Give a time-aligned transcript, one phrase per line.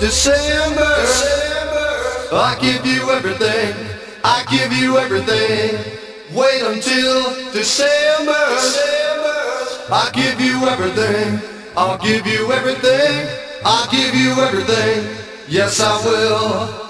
[0.00, 0.94] December.
[2.32, 3.74] I give you everything.
[4.22, 5.78] I give you everything.
[6.34, 8.32] Wait until December.
[9.90, 11.40] I give you everything.
[11.76, 13.28] I'll give you everything.
[13.64, 15.06] I'll give you everything.
[15.48, 16.85] Yes, I will.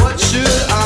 [0.00, 0.79] what should I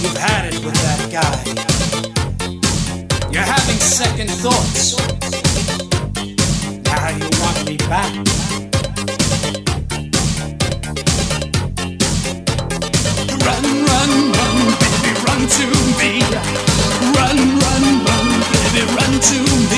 [0.00, 1.38] You've had it with that guy.
[3.32, 4.94] You're having second thoughts.
[6.84, 8.12] Now you want me back.
[13.44, 15.66] Run, run, run, baby, run to
[15.98, 16.10] me.
[17.18, 19.38] Run, run, run, baby, run to
[19.70, 19.77] me.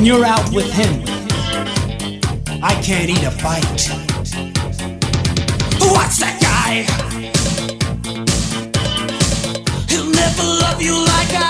[0.00, 1.02] When you're out with him,
[2.62, 3.86] I can't eat a bite.
[5.92, 6.86] What's that guy?
[9.90, 11.49] He'll never love you like I.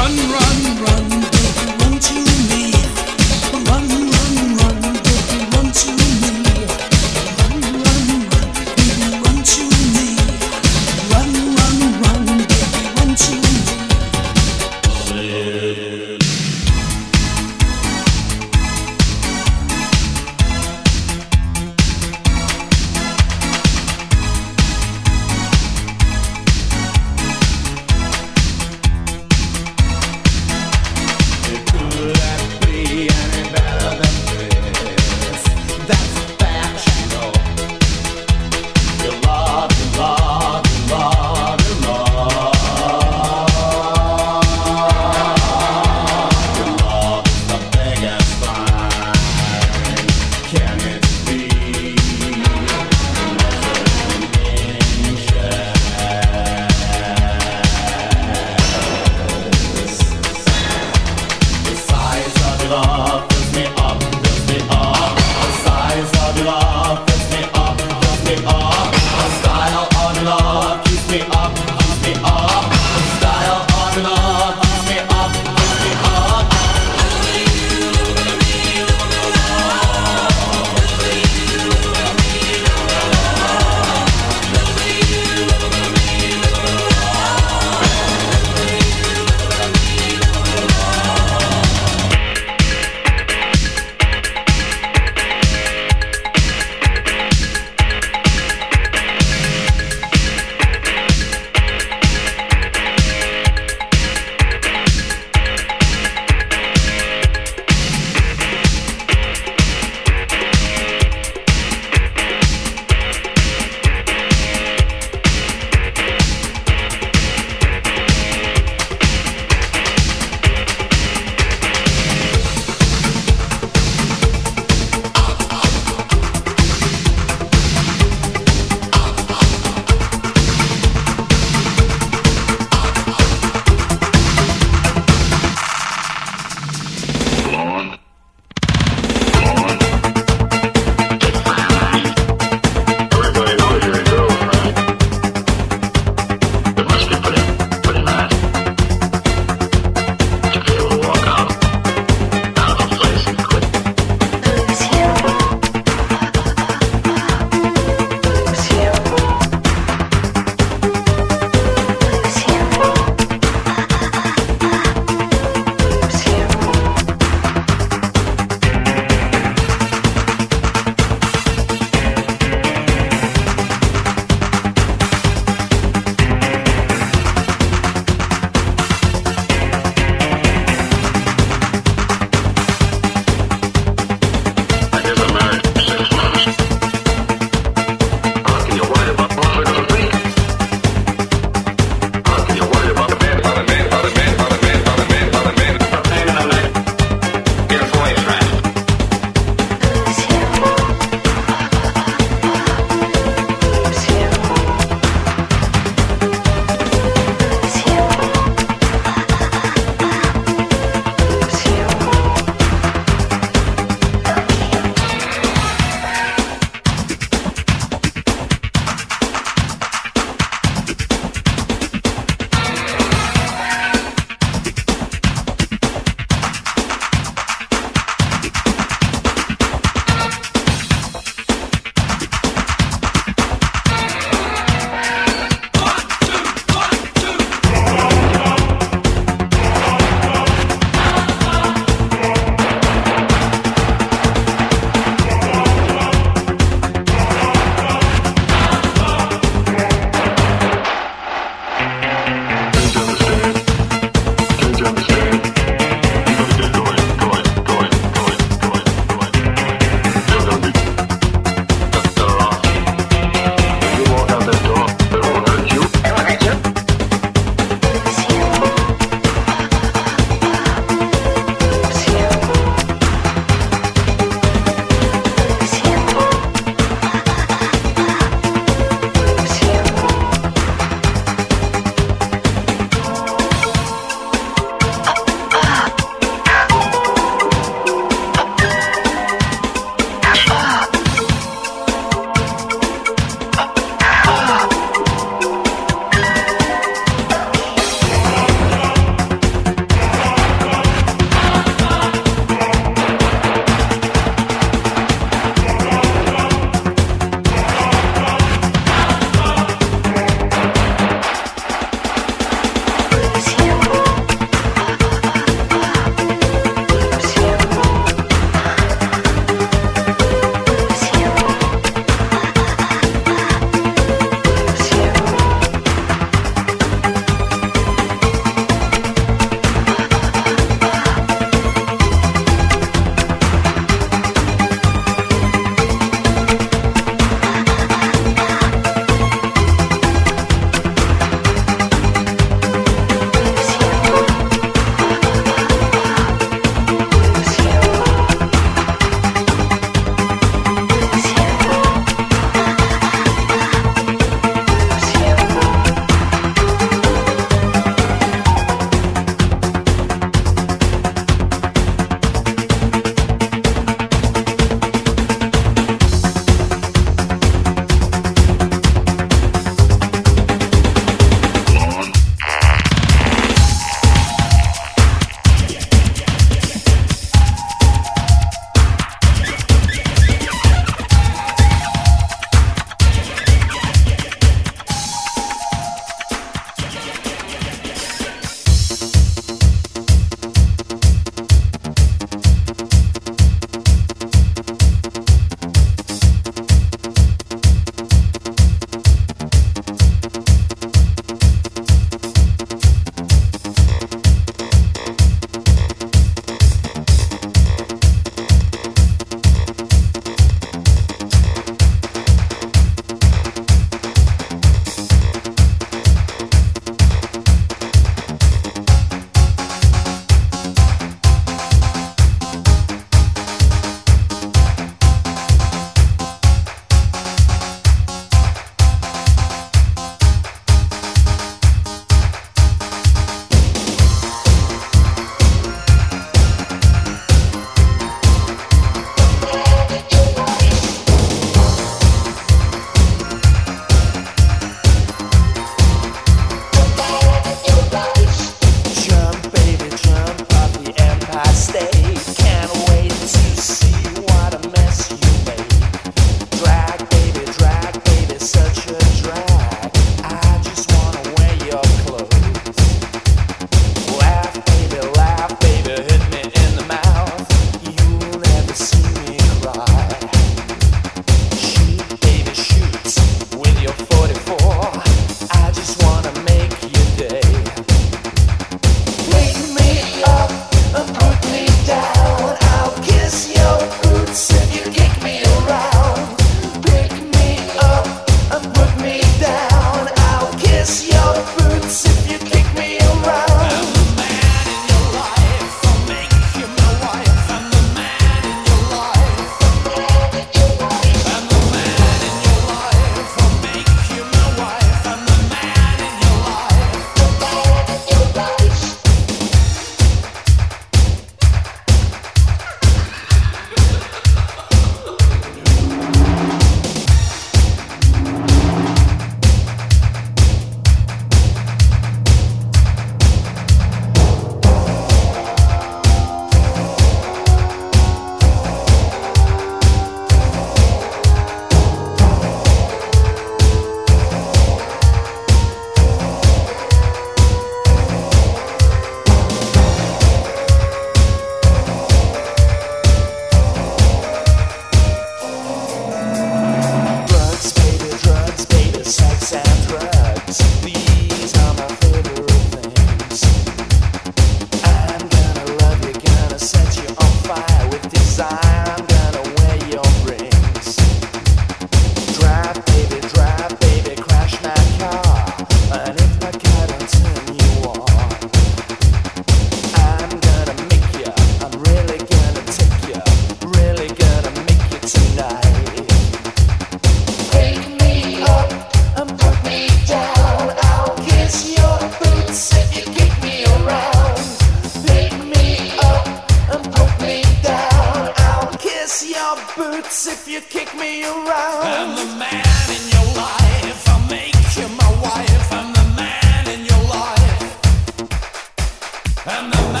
[599.43, 600.00] and the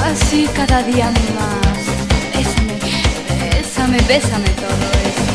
[0.00, 1.78] Así cada día más.
[2.34, 2.76] Bésame,
[3.52, 5.26] bésame, bésame todo eso.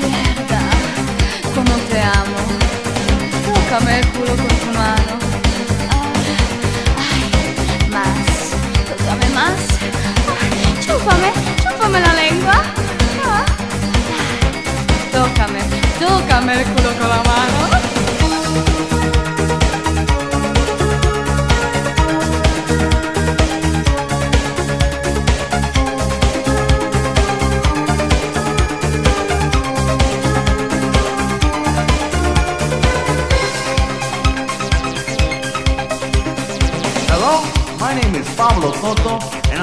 [0.00, 0.60] Mierda,
[1.54, 2.40] como te amo.
[3.46, 5.12] Tócame el culo con tu mano.
[6.96, 7.22] Ay,
[7.90, 8.28] más,
[8.88, 9.60] tócame más.
[10.86, 12.62] Chúpame, chúpame la lengua.
[13.26, 13.44] Ah.
[15.12, 15.60] Tócame,
[16.00, 16.77] tócame el culo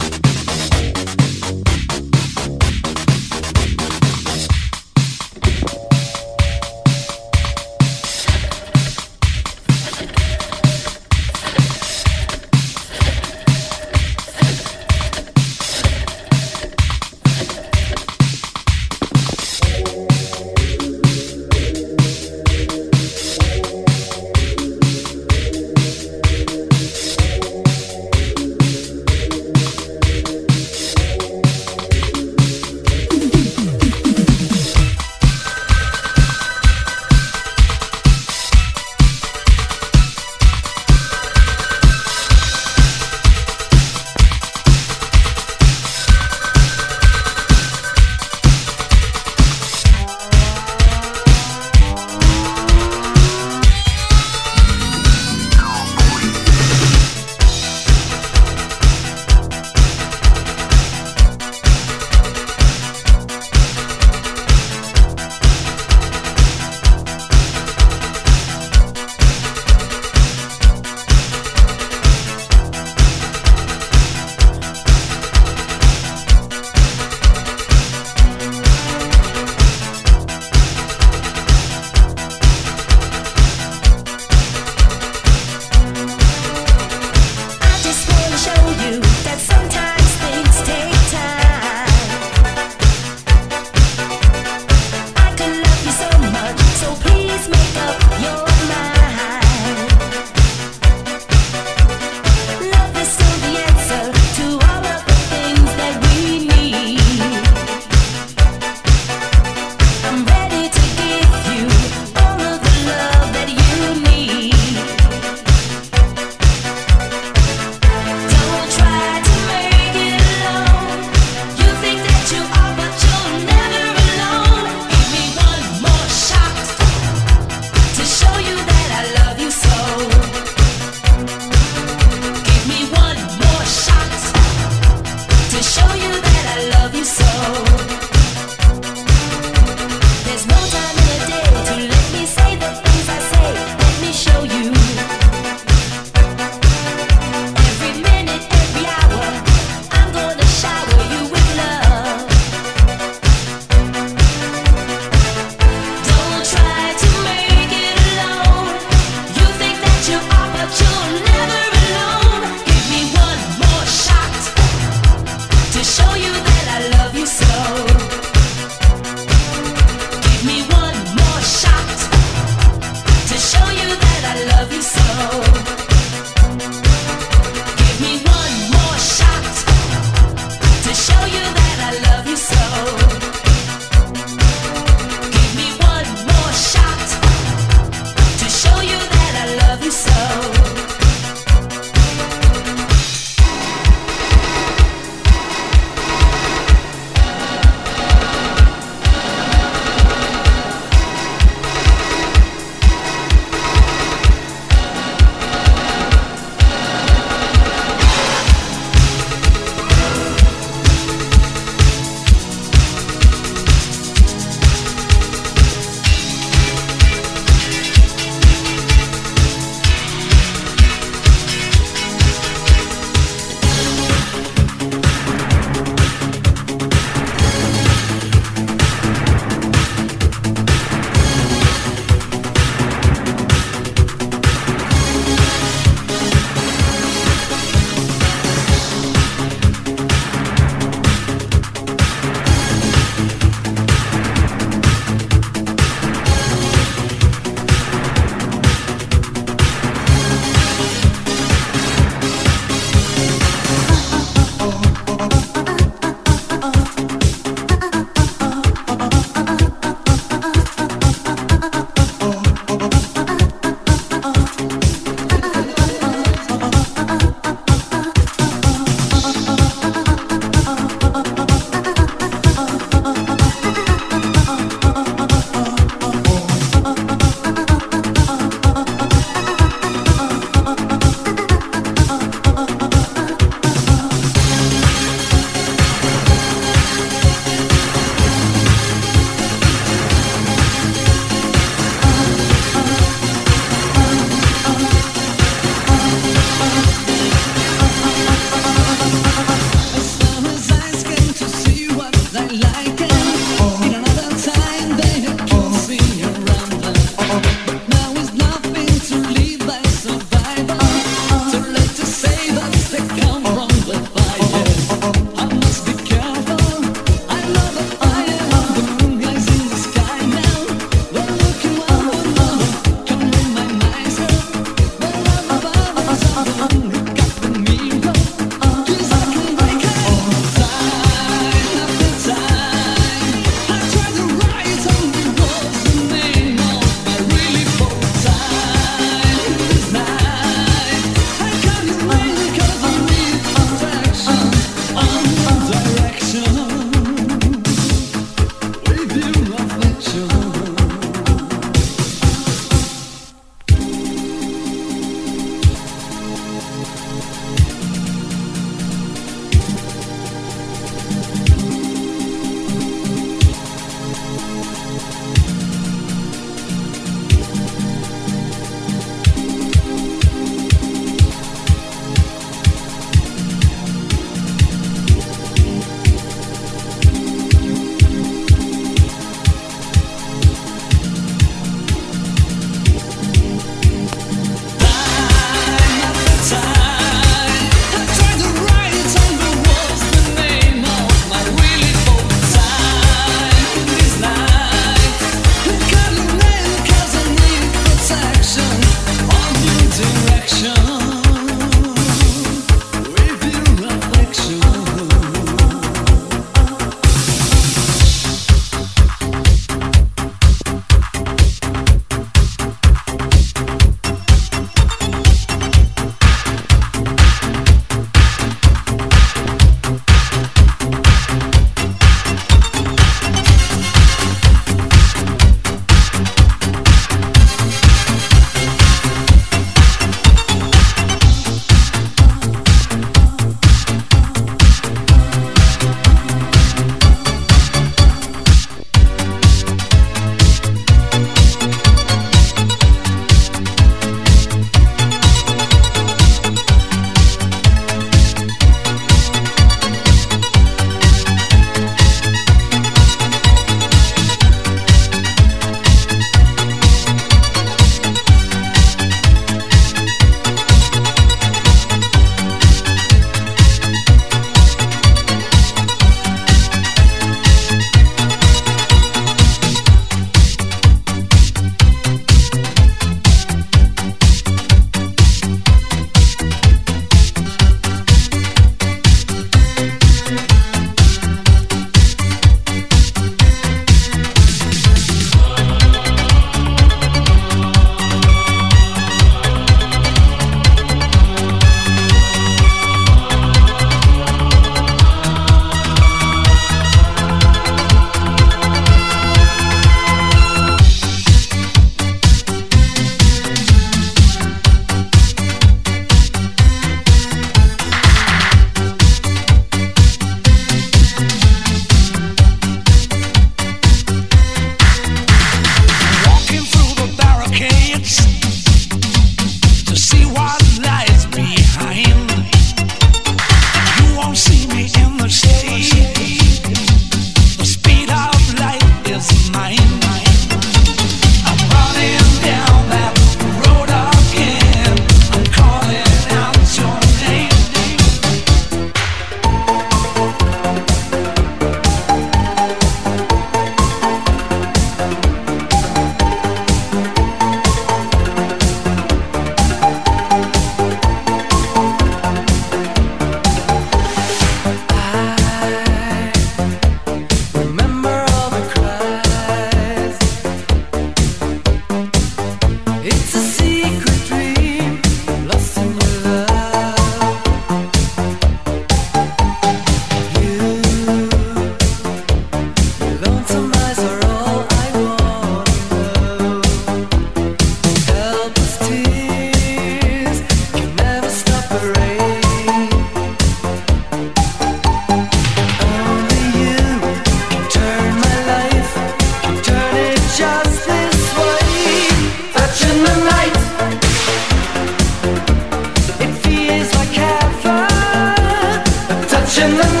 [599.61, 600.00] in the